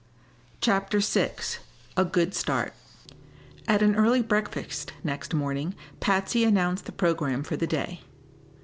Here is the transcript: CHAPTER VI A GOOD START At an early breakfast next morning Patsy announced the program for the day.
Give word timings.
CHAPTER 0.61 0.99
VI 0.99 1.29
A 1.95 2.03
GOOD 2.05 2.33
START 2.33 2.73
At 3.67 3.83
an 3.83 3.95
early 3.95 4.23
breakfast 4.23 4.93
next 5.03 5.31
morning 5.31 5.75
Patsy 5.99 6.43
announced 6.43 6.85
the 6.85 6.91
program 6.91 7.43
for 7.43 7.55
the 7.55 7.67
day. 7.67 8.01